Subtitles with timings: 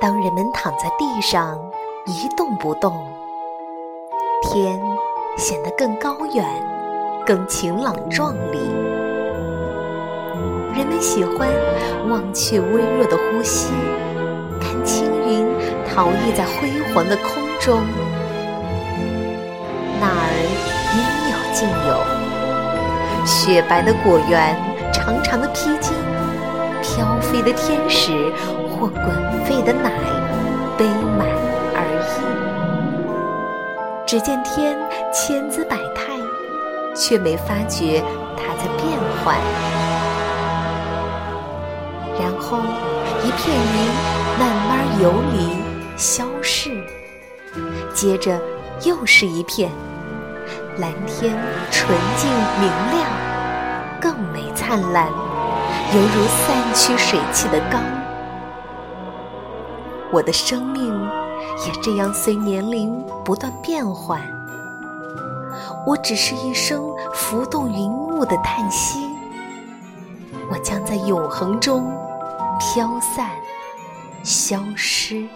[0.00, 1.58] 当人们躺在地上
[2.06, 2.92] 一动不动，
[4.42, 4.80] 天
[5.36, 6.44] 显得更高远、
[7.24, 8.58] 更晴朗壮丽。
[10.76, 11.48] 人们喜欢
[12.10, 13.72] 忘却微弱的呼吸，
[14.60, 15.46] 看青云
[15.88, 17.80] 逃逸在辉煌的空中。
[20.00, 20.28] 那儿
[20.92, 21.00] 应
[21.30, 21.96] 有尽有，
[23.24, 24.54] 雪白的果园，
[24.92, 25.93] 长长的披肩，
[26.94, 28.30] 飘飞的天使
[28.70, 29.04] 或滚
[29.44, 29.90] 沸的奶，
[30.78, 30.86] 杯
[31.18, 31.26] 满
[31.74, 32.22] 而溢。
[34.06, 34.78] 只见天
[35.12, 36.12] 千姿百态，
[36.94, 38.00] 却没发觉
[38.36, 39.34] 它在变换。
[42.20, 42.58] 然后，
[43.24, 43.90] 一片云
[44.38, 45.36] 慢慢游离、
[45.96, 46.70] 消逝，
[47.92, 48.40] 接着
[48.84, 49.68] 又是一片
[50.78, 51.36] 蓝天，
[51.72, 53.04] 纯净明亮，
[54.00, 55.08] 更美灿烂，
[55.92, 57.82] 犹如散去水汽的缸。
[60.12, 60.92] 我的生命
[61.66, 64.20] 也这样随年龄不断变换，
[65.86, 66.82] 我只是一声
[67.12, 69.00] 浮动云雾的叹息。
[70.50, 71.92] 我将在永恒中
[72.58, 73.30] 飘散、
[74.22, 75.26] 消失。